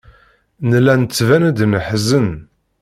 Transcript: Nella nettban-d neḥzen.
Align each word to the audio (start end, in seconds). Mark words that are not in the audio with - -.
Nella 0.69 0.93
nettban-d 0.95 1.59
neḥzen. 1.71 2.29